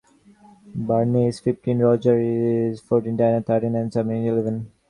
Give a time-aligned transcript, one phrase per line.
[0.73, 4.71] Barney is fifteen, Roger is fourteen, Diana is thirteen, and Snubby is eleven.